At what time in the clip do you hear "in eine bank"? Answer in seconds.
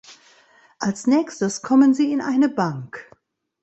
2.11-3.11